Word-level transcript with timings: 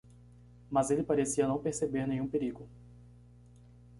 Mas 0.67 0.89
ele 0.89 1.03
parecia 1.03 1.47
não 1.47 1.59
perceber 1.61 2.07
nenhum 2.07 2.27
perigo. 2.27 2.67